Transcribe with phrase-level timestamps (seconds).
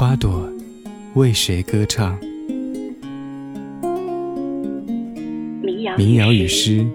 [0.00, 0.50] 花朵
[1.12, 2.18] 为谁歌唱？
[5.98, 6.86] 民谣与诗，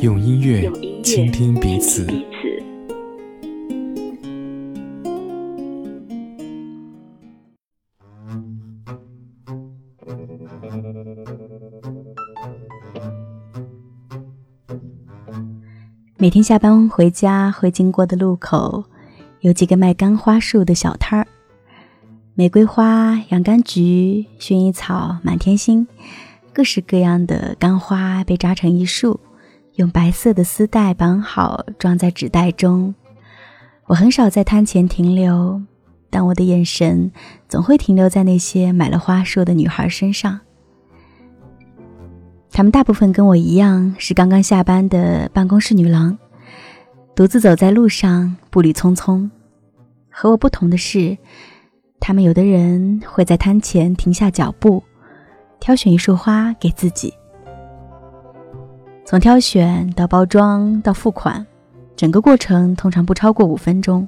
[0.00, 0.68] 用音乐
[1.04, 2.04] 倾听彼此。
[16.16, 18.82] 每天下班回家会经过的路口，
[19.42, 21.24] 有几个卖干花树的小摊儿。
[22.38, 25.88] 玫瑰花、洋甘菊、薰衣草、满天星，
[26.52, 29.18] 各式各样的干花被扎成一束，
[29.74, 32.94] 用白色的丝带绑好，装在纸袋中。
[33.86, 35.60] 我很少在摊前停留，
[36.10, 37.10] 但我的眼神
[37.48, 40.38] 总会停留在那些买了花束的女孩身上。
[42.52, 46.16] 他们大部分跟我一样，是刚刚下班的办公室女郎，
[47.16, 49.28] 独自走在路上，步履匆匆。
[50.08, 51.18] 和我不同的是，
[52.00, 54.82] 他们有的人会在摊前停下脚步，
[55.60, 57.12] 挑选一束花给自己。
[59.04, 61.46] 从挑选到包装到付款，
[61.96, 64.06] 整个过程通常不超过五分钟。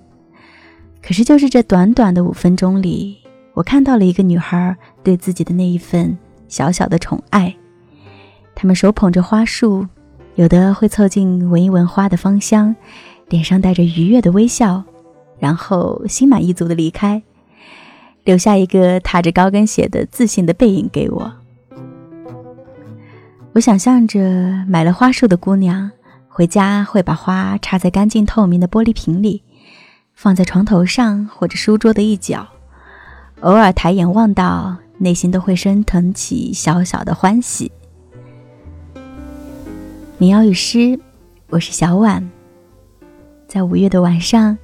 [1.03, 3.19] 可是，就是这短短的五分钟里，
[3.55, 6.17] 我看到了一个女孩对自己的那一份
[6.49, 7.55] 小小的宠爱。
[8.55, 9.87] 他们手捧着花束，
[10.35, 12.77] 有的会凑近闻一闻花的芳香，
[13.31, 14.83] 脸上带着愉悦的微笑，
[15.39, 17.23] 然后心满意足的离开，
[18.31, 21.33] 留下一个踏着高跟鞋的自信的背影给我。
[23.55, 24.21] 我想象着
[24.69, 25.91] 买了花束的姑娘
[26.29, 29.43] 回家会把花插在干净透明的玻璃瓶里，
[30.15, 32.47] 放在床头上或者书桌的一角，
[33.41, 37.73] 偶尔抬眼望到，内心都会升腾起小小的欢喜。
[40.19, 40.97] 民谣与诗，
[41.49, 42.31] 我是小婉，
[43.49, 44.57] 在五月的晚上，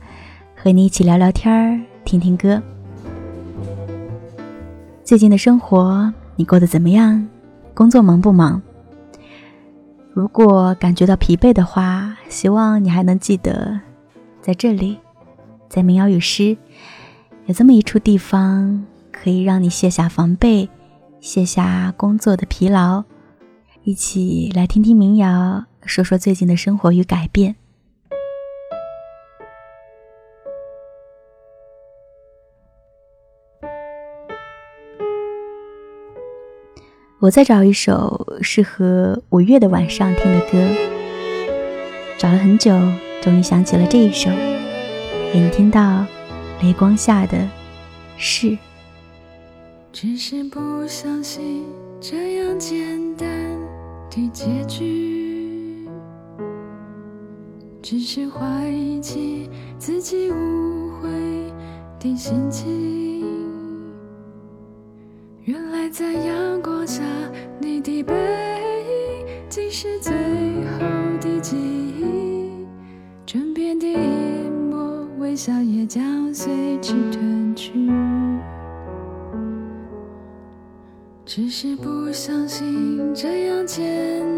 [0.55, 2.63] 和你一起聊聊天儿，听听歌。
[5.07, 7.29] 最近的生活你过得怎么样？
[7.75, 8.61] 工作忙不忙？
[10.13, 13.81] 如果感觉到疲惫的话，希望你还能记得，
[14.43, 14.99] 在这里，
[15.69, 16.57] 在民谣与诗，
[17.45, 20.69] 有这么一处地方，可以让你卸下防备，
[21.21, 23.05] 卸下工作的疲劳。
[23.85, 27.55] 一起来听听民谣，说说最近的生活与改变。
[37.19, 40.59] 我在找一首适合五月的晚上听的歌，
[42.19, 42.71] 找了很久，
[43.23, 44.31] 终于想起了这一首，
[45.33, 46.05] 给你听到
[46.63, 47.39] 雷光下的
[48.19, 48.57] 是。
[49.93, 51.65] 只是不相信
[52.01, 53.27] 这样简单。
[54.09, 55.87] 的结局，
[57.83, 61.09] 只是怀疑起自己误会
[62.01, 63.16] 的心情。
[65.91, 67.03] 在阳光下，
[67.61, 70.81] 你的背影竟是最后
[71.21, 72.51] 的记忆。
[73.25, 77.73] 枕边的一抹微笑也将随之褪去。
[81.25, 83.87] 只是不相信这样简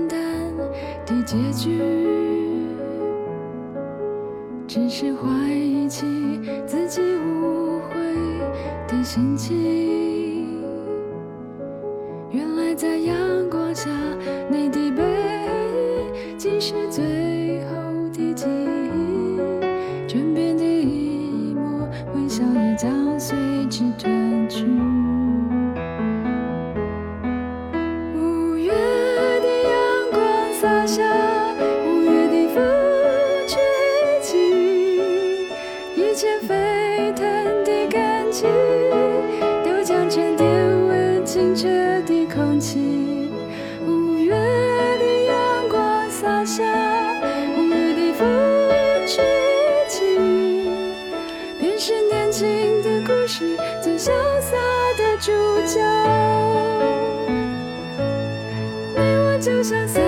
[0.09, 0.19] 单
[1.07, 1.79] 的结局，
[4.67, 6.07] 只是怀疑起
[6.67, 7.99] 自己误会
[8.87, 9.98] 的心情。
[12.79, 13.91] 在阳光下，
[14.49, 17.18] 你的背影竟是最
[53.29, 53.45] 是
[53.83, 54.07] 最潇
[54.41, 54.57] 洒
[54.97, 55.31] 的主
[55.67, 55.79] 角。
[58.97, 60.01] 你我就像赛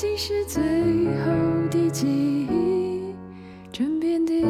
[0.00, 1.30] 竟是最后
[1.70, 3.14] 的记忆，
[3.70, 4.46] 枕边的一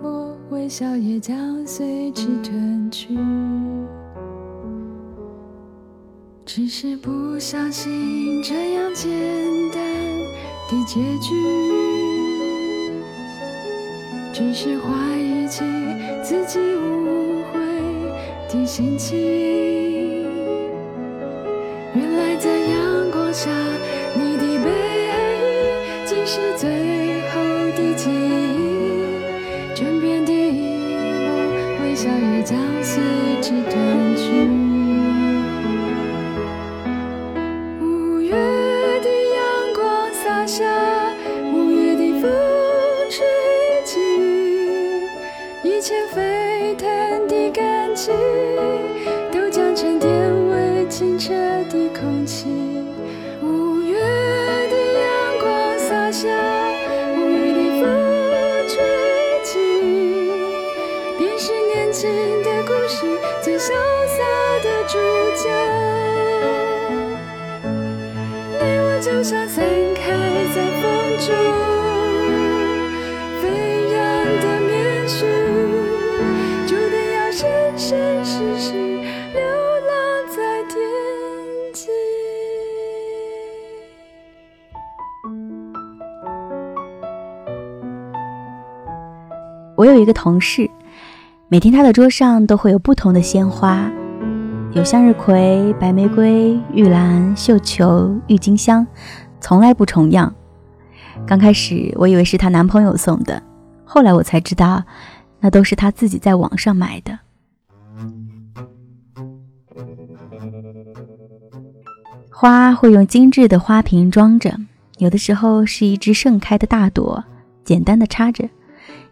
[0.00, 3.08] 抹微笑也将随之褪去。
[6.46, 9.10] 只是不相信这样简
[9.70, 9.82] 单
[10.70, 11.34] 的结局，
[14.32, 15.62] 只是怀疑起
[16.24, 17.60] 自己误会
[18.48, 19.79] 的心情。
[52.00, 52.59] 空气。
[90.00, 90.70] 一个同事，
[91.48, 93.90] 每天他的桌上都会有不同的鲜花。
[94.72, 98.86] 有向日葵、白玫瑰、玉兰、绣球、郁金香，
[99.40, 100.32] 从来不重样。
[101.26, 103.42] 刚开始我以为是她男朋友送的，
[103.84, 104.84] 后来我才知道，
[105.40, 107.18] 那都是她自己在网上买的。
[112.30, 114.56] 花会用精致的花瓶装着，
[114.98, 117.22] 有的时候是一支盛开的大朵，
[117.64, 118.46] 简单的插着；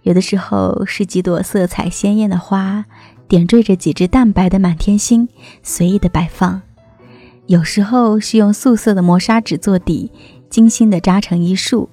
[0.09, 2.87] 有的时候是几朵色彩鲜艳的花。
[3.29, 5.29] 点缀着几只淡白的满天星，
[5.63, 6.63] 随意的摆放。
[7.45, 10.11] 有时候是用素色的磨砂纸做底，
[10.49, 11.91] 精心的扎成一束。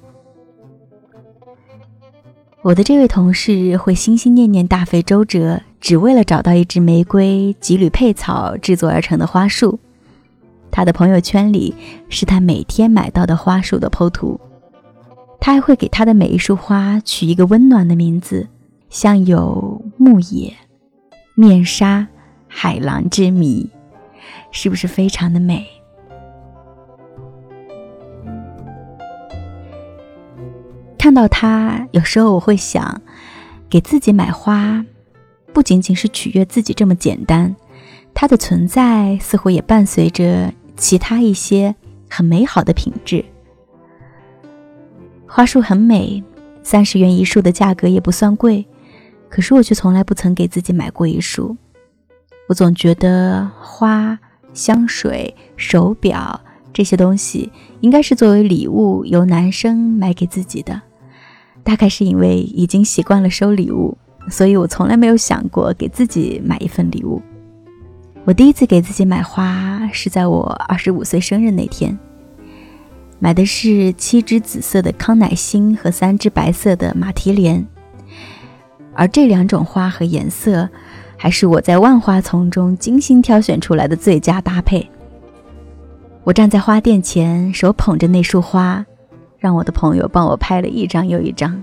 [2.62, 9.78] 我的这位同事会心心念念大费周折，只为了找到一支玫瑰、几缕配草制作而成的花束。
[10.72, 11.76] 他的朋友圈里
[12.08, 14.40] 是他每天买到的花束的剖图。
[15.40, 18.48] 他还会给他的每一束花取一个温暖的名字，
[18.90, 20.54] 像有牧野。
[21.36, 22.08] 面纱，
[22.48, 23.70] 海浪之谜，
[24.52, 25.66] 是不是非常的美？
[30.98, 33.02] 看到它，有时候我会想，
[33.70, 34.84] 给自己买花，
[35.54, 37.56] 不仅仅是取悦自己这么简单，
[38.14, 41.76] 它的存在似乎也伴随着其他一些
[42.10, 43.24] 很美好的品质。
[45.36, 46.24] 花束很美，
[46.64, 48.66] 三十元一束的价格也不算贵。
[49.28, 51.58] 可是我却从来不曾给自己买过一束。
[52.48, 54.18] 我总觉得花、
[54.54, 56.40] 香水、手表
[56.72, 57.52] 这些东西
[57.82, 60.82] 应该是作为礼物由男生买给自己的。
[61.66, 63.98] 大概是因为已经习惯了收礼物，
[64.30, 67.22] 所以我从来没有想过给自己买一份礼物。
[68.24, 72.00] 我第一次给自己买花是在我二十五岁生日那天，
[73.20, 77.66] 买的是七支紫色的康乃馨和三支白色的马蹄莲。
[78.94, 80.70] 而这两种花和颜色，
[81.18, 84.90] 还是我在万花丛中精心挑选出来的最佳搭配。
[86.24, 88.86] 我站在花店前，手捧着那束花，
[89.38, 91.62] 让我的朋友帮我拍了一张又一张。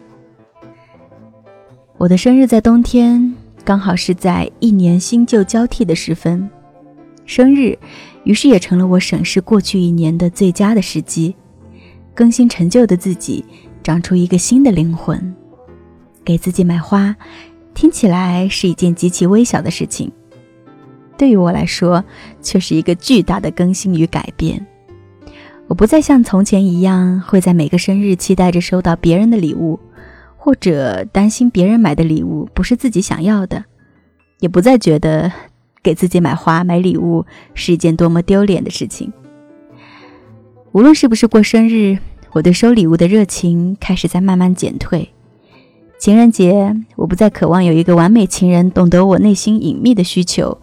[1.99, 6.51] 我的生日在冬天，刚好是在一年新旧交替的时分，
[7.25, 7.79] 生日
[8.25, 11.35] 于是也成了我审视过去一年的最佳的时机，
[12.15, 13.45] 更新陈旧的自己，
[13.83, 15.35] 长出一个新的灵魂。
[16.25, 17.17] 给自己买花，
[17.75, 20.13] 听起来是一件极其微小的事情，
[21.19, 22.05] 对于我来说，
[22.41, 24.65] 却是一个巨大的更新与改变。
[25.67, 29.81] 我不再像从前一样，会在每个生日期待着收到别人的礼物，
[30.37, 33.65] 或者担心别人买的礼物不是自己想要的，
[34.39, 35.33] 也不再觉得
[35.83, 39.13] 给自己买花、买礼物是一件多么丢脸的事情。
[40.73, 41.99] 无论是不是过生日，
[42.33, 45.11] 我对收礼物的热情开始在慢慢减退。
[45.99, 50.57] 情人节，我不再渴望有一个完美情人懂得我内心隐秘的需求，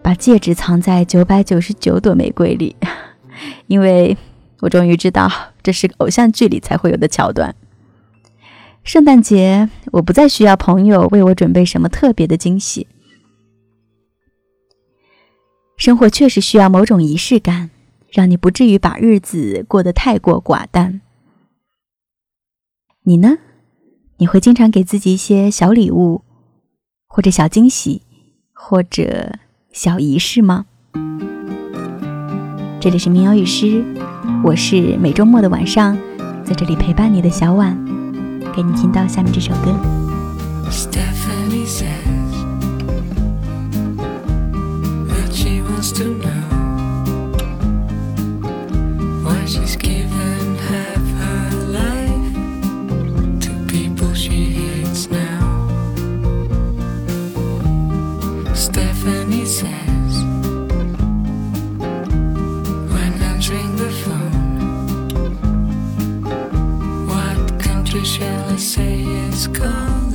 [0.00, 2.74] 把戒指藏在九百九十九朵玫瑰里，
[3.68, 4.16] 因为
[4.60, 5.30] 我终于知道
[5.62, 7.54] 这是偶像剧里才会有的桥段。
[8.82, 12.88] 圣诞节，我不再需要朋友为我准备什么特别的惊喜。
[15.76, 17.70] 生活确实需要某种仪式感，
[18.12, 21.00] 让你不至于把日子过得太过寡淡。
[23.04, 23.38] 你呢？
[24.18, 26.22] 你会经常给自己一些小礼物，
[27.08, 28.02] 或者小惊喜，
[28.52, 29.38] 或者
[29.72, 30.66] 小仪式吗？
[32.78, 33.82] 这里是民谣与诗，
[34.44, 35.96] 我是每周末的晚上
[36.44, 37.74] 在这里陪伴你的小婉，
[38.54, 39.74] 给你听到下面这首歌。
[58.54, 60.24] Stephanie says
[62.92, 64.68] when answering the phone,
[67.06, 70.11] What country shall I say it's called?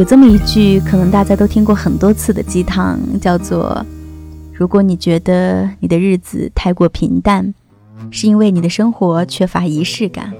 [0.00, 3.84] 有这么一句，可能大家都听过很多次的鸡汤，叫做：
[4.54, 7.52] 如果你觉得你的日子太过平淡，
[8.10, 10.32] 是因为你的生活缺乏仪式感。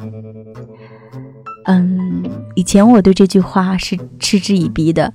[1.67, 2.25] 嗯，
[2.55, 5.13] 以前我对这句话是嗤之以鼻的，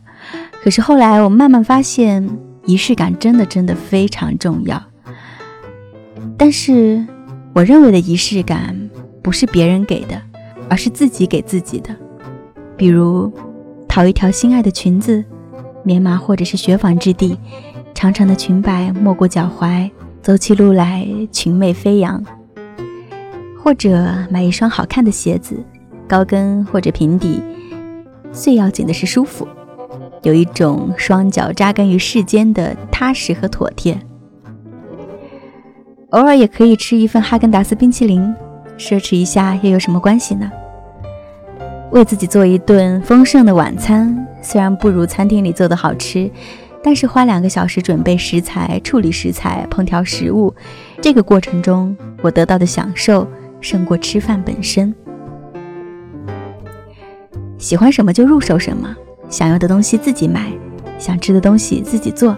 [0.63, 2.29] 可是后来我慢慢发现，
[2.67, 4.79] 仪式感真的真的非常重要。
[6.37, 7.03] 但是，
[7.51, 8.91] 我认为的仪式感
[9.23, 10.21] 不是别人给的，
[10.69, 11.89] 而是自己给自己的，
[12.77, 13.33] 比如。
[13.95, 15.23] 淘一条心爱的裙子，
[15.81, 17.39] 棉麻或者是雪纺质地，
[17.93, 19.89] 长长的裙摆没过脚踝，
[20.21, 22.21] 走起路来裙袂飞扬。
[23.57, 25.63] 或者买一双好看的鞋子，
[26.09, 27.41] 高跟或者平底，
[28.33, 29.47] 最要紧的是舒服，
[30.23, 33.97] 有一种双脚扎根于世间的踏实和妥帖。
[36.09, 38.21] 偶尔也可以吃一份哈根达斯冰淇淋，
[38.77, 40.51] 奢侈一下又有什么关系呢？
[41.95, 46.29] 为自己做一顿丰盛的晚餐，虽然不如餐厅里做的好吃，
[46.83, 50.53] 但是花两个小时准备食材、处理食材、烹调食物，
[51.01, 53.25] 这个过程中我得到的享受
[53.61, 54.93] 胜过吃饭本身。
[57.57, 58.93] 喜欢什么就入手什么，
[59.29, 60.51] 想要的东西自己买，
[60.99, 62.35] 想吃的东西自己做，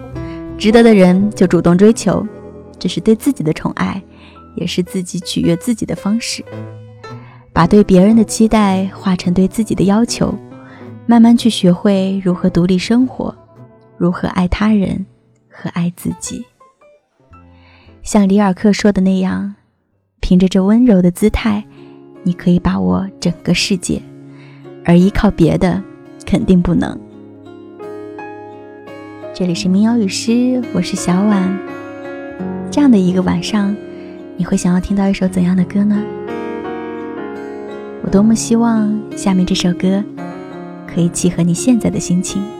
[0.56, 2.24] 值得的人就主动追求，
[2.78, 4.00] 这是对自己的宠爱，
[4.56, 6.46] 也是自己取悦自己的方式。
[7.58, 10.32] 把对别人的期待化成对自己的要求，
[11.08, 13.36] 慢慢去学会如何独立生活，
[13.98, 15.04] 如何爱他人
[15.50, 16.46] 和爱自己。
[18.04, 19.56] 像里尔克说的那样，
[20.20, 21.66] 凭着这温柔的姿态，
[22.22, 24.00] 你可以把握整个世界，
[24.86, 25.82] 而依靠别的，
[26.28, 26.96] 肯定不能。
[29.34, 31.58] 这里是民谣与诗，我是小婉。
[32.70, 33.76] 这样的一个晚上，
[34.36, 36.00] 你会想要听到一首怎样的歌呢？
[38.04, 40.04] 我多么希望下面这首歌
[40.88, 42.57] 可以契合你现在的心情。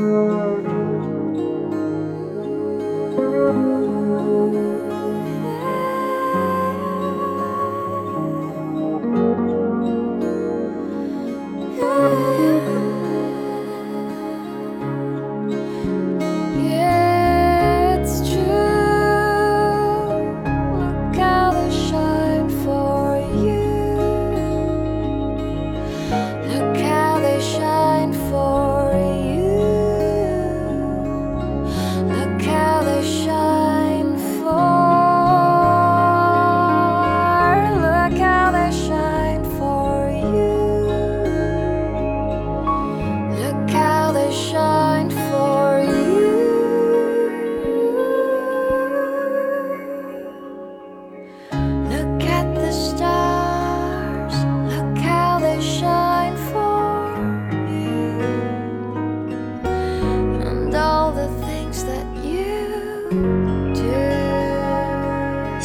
[0.00, 0.64] Thank
[3.18, 3.79] you.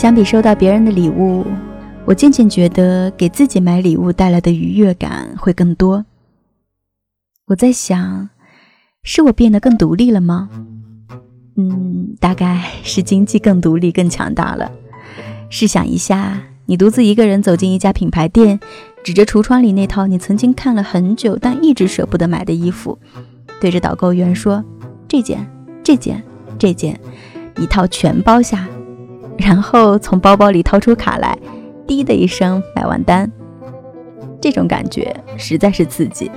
[0.06, 1.44] 相比收到别人的礼物，
[2.06, 6.06] 我渐渐觉得给自己买礼物带来的愉悦感会更多。
[7.48, 8.30] 我在想，
[9.02, 10.48] 是我变得更独立了吗？
[11.58, 14.72] 嗯，大概是经济更独立、更强大了。
[15.50, 18.60] 试想一下，你独自一个人走进一家品牌店，
[19.04, 23.00] 指着橱窗里那套你曾经看了很久但一直舍不得买的衣服，
[23.60, 24.63] 对着导购员说
[25.10, 25.50] ：“这件、
[25.84, 26.22] 这件、
[26.60, 27.00] 这件，
[27.58, 28.68] 一套全包下。”
[29.38, 31.38] 然后从包包里掏出卡来，
[31.86, 33.32] 滴的一声买完单。
[34.41, 36.30] 这种感觉实在是刺激。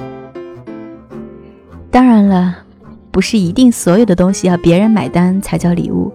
[1.91, 2.57] 当然了，
[3.11, 6.13] 不是一定所有的东西要别人买单才叫礼物，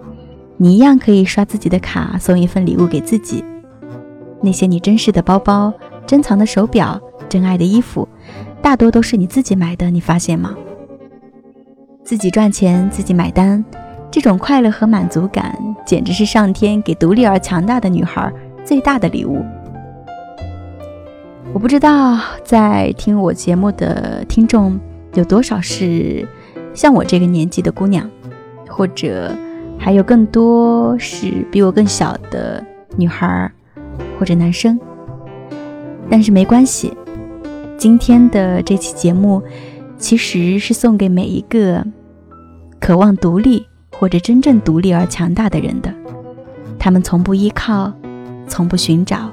[0.56, 3.44] 你一样可以刷自己的卡送一份礼物给自己。
[4.40, 5.72] 那些你珍视的包包、
[6.06, 8.08] 珍藏的手表、珍爱的衣服，
[8.60, 10.54] 大多都是你自己买的，你发现吗？
[12.04, 13.64] 自己赚钱，自己买单，
[14.14, 18.32] 这种快乐和满足感，简直是上天给独立而强大的女孩
[18.64, 19.44] 最大的礼物。
[21.52, 24.78] 我不知道在听我节目的听众。
[25.14, 26.24] 有多少是
[26.74, 28.08] 像我这个年纪的姑娘，
[28.68, 29.32] 或者
[29.76, 32.64] 还有更多是比我更小的
[32.96, 33.50] 女孩
[34.16, 34.78] 或者男生？
[36.08, 36.96] 但是没关系，
[37.76, 39.42] 今天的这期节目
[39.98, 41.84] 其实是送给每一个
[42.78, 43.66] 渴望独立
[43.98, 45.92] 或者真正独立而强大的人的。
[46.78, 47.92] 他们从不依靠，
[48.46, 49.30] 从不寻找，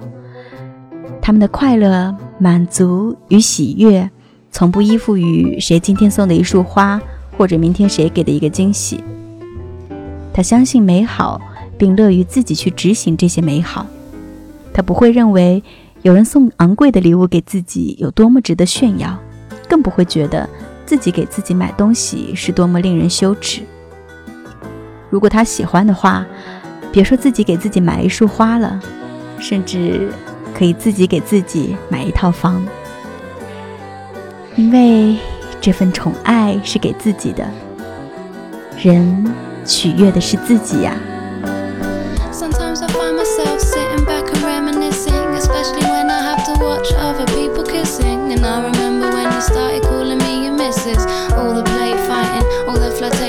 [1.21, 4.09] 他们的快乐、满足与喜悦。
[4.53, 7.01] 从不依附于谁今天送的一束花，
[7.37, 9.01] 或者明天谁给的一个惊喜。
[10.33, 11.39] 他相信美好，
[11.77, 13.87] 并乐于自己去执行这些美好。
[14.73, 15.63] 他不会认为
[16.01, 19.17] 有人送昂贵的礼物给自己有多么值得炫耀，
[19.69, 20.49] 更不会觉得
[20.85, 23.61] 自己给自己买东西是多么令人羞耻。
[25.11, 26.25] 如果他喜欢的话，
[26.89, 28.79] 别说自己给自己买一束花了，
[29.39, 30.09] 甚至
[30.57, 32.65] 可以自己给自己买一套房。
[34.55, 35.17] 因为
[35.59, 37.45] 这份宠爱是给自己的，
[38.81, 39.29] 人
[39.65, 40.95] 取悦的是自己呀。
[51.03, 51.20] I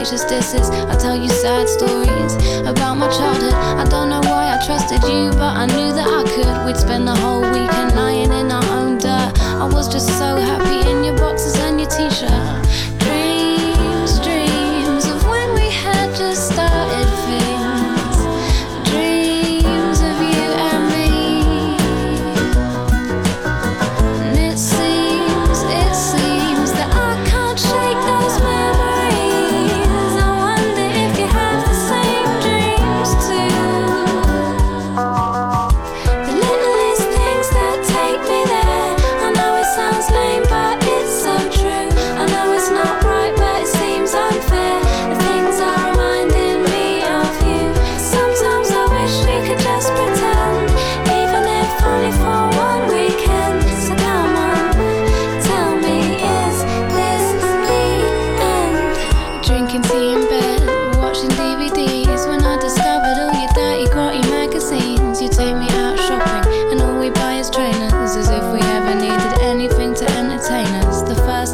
[0.05, 0.71] flirtatious disses.
[0.71, 2.35] I tell you sad stories
[2.67, 3.53] about my childhood.
[3.53, 6.67] I don't know why I trusted you, but I knew that I could.
[6.67, 9.33] We'd spend the whole weekend lying in our own dirt.
[9.39, 12.72] I was just so happy in your boxes and your t shirt.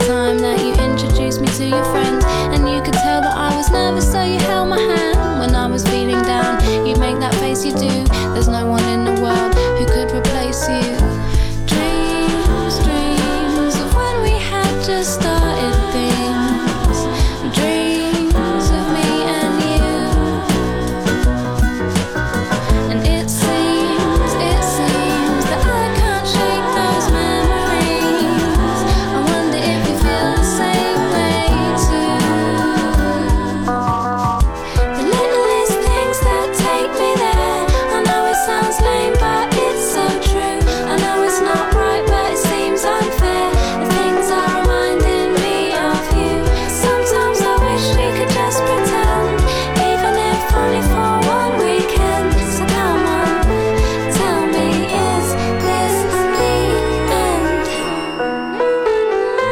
[0.09, 0.58] time that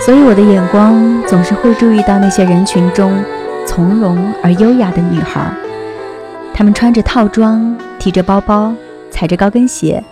[0.07, 3.13] 所以我的眼光总是会注意到那些人群中
[3.67, 5.53] 从容而优雅的女孩，
[6.55, 8.73] 她们穿着套装，提着包包，
[9.11, 10.05] 踩着高跟鞋，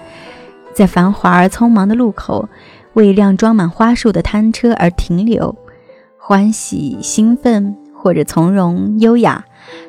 [0.72, 2.48] 在繁华而匆忙的路口，
[2.94, 5.54] 为一辆装满花束的摊车而停留，
[6.18, 9.44] 欢喜、兴奋或者从容、优雅，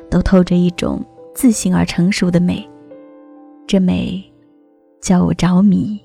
[0.08, 2.64] 都透着一种自信而成熟的美，
[3.66, 4.22] 这美
[5.02, 6.00] 叫我着迷。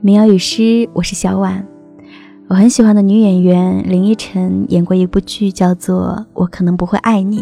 [0.00, 1.66] 民谣与诗，我是小婉。
[2.46, 7.40] 我很喜欢的女演员林依晨演过一部剧，叫做《我可能不会爱你》，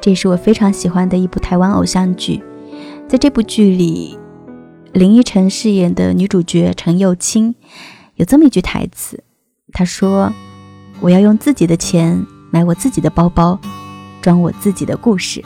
[0.00, 2.42] 这也是我非常喜欢的一部台湾偶像剧。
[3.06, 4.18] 在这部剧里，
[4.92, 7.54] 林依晨饰演的女主角陈幼卿
[8.16, 9.22] 有这么一句台词，
[9.72, 10.32] 她说
[11.00, 13.56] ：“我要用自己的钱买我自己的包包，
[14.20, 15.44] 装我自己的故事。”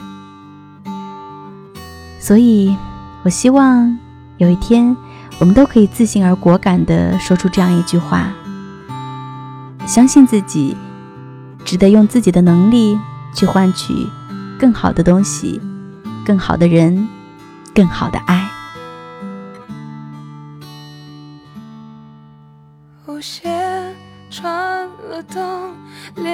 [2.19, 2.75] 所以，
[3.23, 3.95] 我希望
[4.39, 4.97] 有一天，
[5.39, 8.33] 我们都可以自信而果敢地说出这样一句话：
[9.87, 10.75] 相信自己，
[11.63, 12.99] 值得用自己的能力
[13.33, 13.93] 去换取
[14.59, 15.61] 更好的东西、
[16.25, 17.07] 更好的人、
[17.73, 18.49] 更好的爱。
[23.21, 23.49] 鞋
[24.29, 25.73] 穿了冬，
[26.15, 26.33] 裂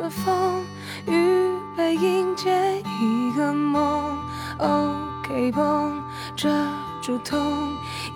[0.00, 0.62] 了缝，
[1.08, 4.16] 预备迎接一个梦。
[4.58, 6.00] OK 绷
[6.36, 6.48] 遮
[7.02, 7.40] 住痛，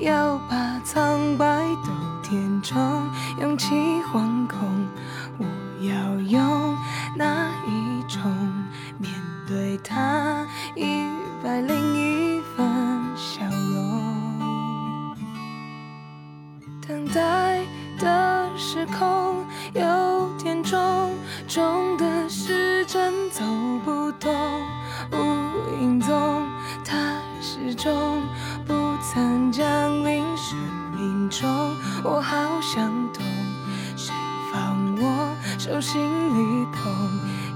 [0.00, 1.90] 要把苍白都
[2.22, 3.09] 填充，
[3.40, 3.74] 勇气
[4.12, 4.59] 惶恐。
[5.38, 5.44] 我
[5.80, 6.76] 要用
[7.16, 8.20] 哪一种
[8.98, 9.12] 面
[9.46, 10.46] 对它？
[10.74, 11.07] 一
[11.42, 12.66] 百零一分
[13.16, 15.16] 笑容，
[16.87, 17.64] 等待。
[17.96, 21.14] 的时空有点重，
[21.46, 23.44] 重的时针走
[23.85, 24.35] 不动，
[25.12, 26.44] 无影踪，
[26.85, 28.13] 他始终
[32.06, 33.24] 我好想懂，
[33.96, 34.12] 谁
[34.52, 36.84] 放我手心里捧？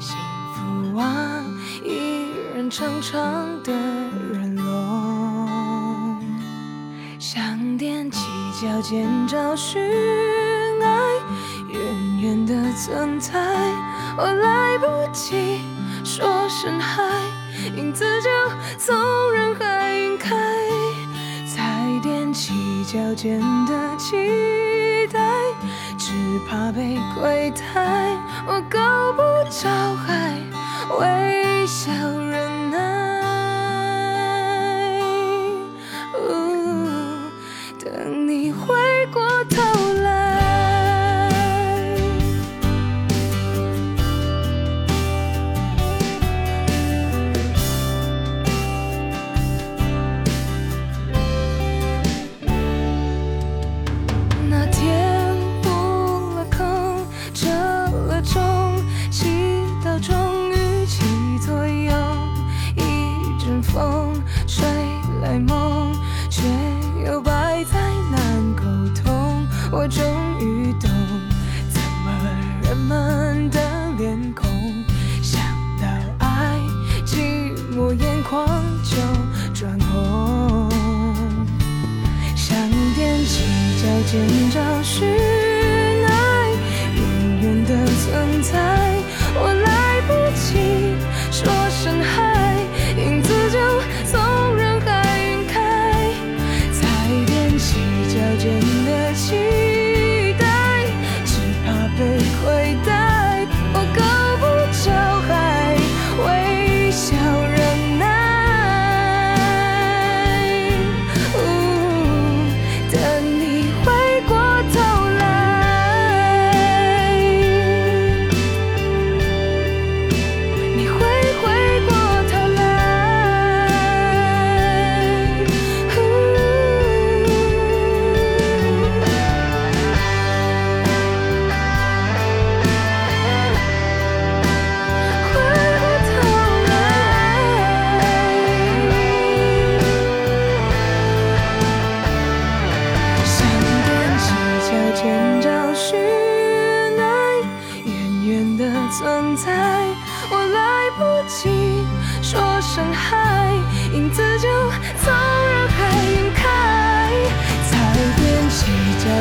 [0.01, 0.17] 幸
[0.55, 1.45] 福啊，
[1.85, 3.73] 一人长长的
[4.33, 6.19] 人龙，
[7.19, 7.43] 想
[7.79, 8.21] 踮起
[8.59, 9.83] 脚尖找寻
[10.83, 10.89] 爱，
[11.69, 12.09] 远。
[12.21, 13.39] 远的存在，
[14.17, 15.61] 我来不及
[16.03, 17.05] 说声嗨，
[17.77, 18.29] 影子就
[18.77, 19.78] 从人海
[22.89, 24.17] 起脚尖的期
[25.13, 25.21] 待，
[25.99, 26.11] 只
[26.49, 28.79] 怕被亏待，我够
[29.13, 29.21] 不
[29.51, 30.33] 着海，
[30.99, 32.79] 微笑忍耐，
[37.79, 38.18] 等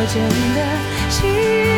[0.07, 0.23] 真
[0.55, 1.76] 的，